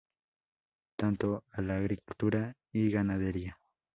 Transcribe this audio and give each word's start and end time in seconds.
Tanto 0.99 1.43
ala 1.51 1.75
agricultura 1.77 2.55
Y 2.73 2.89
Ganadería. 2.89 3.59